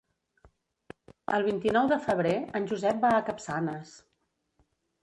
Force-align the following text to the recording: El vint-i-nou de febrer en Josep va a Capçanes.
El 1.39 1.45
vint-i-nou 1.49 1.91
de 1.93 2.01
febrer 2.09 2.35
en 2.61 2.67
Josep 2.73 3.05
va 3.07 3.13
a 3.21 3.25
Capçanes. 3.31 3.95